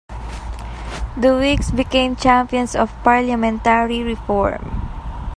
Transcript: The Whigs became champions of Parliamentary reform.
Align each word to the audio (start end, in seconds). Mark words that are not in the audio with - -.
The 1.15 1.37
Whigs 1.37 1.69
became 1.69 2.15
champions 2.15 2.75
of 2.75 2.89
Parliamentary 3.03 4.01
reform. 4.01 4.81